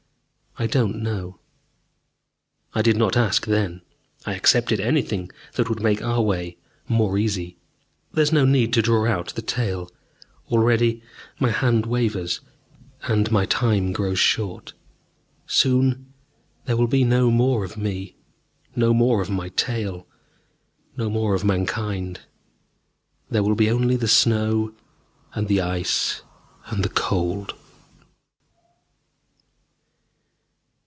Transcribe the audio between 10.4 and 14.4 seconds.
Already my hand wavers, and my time grows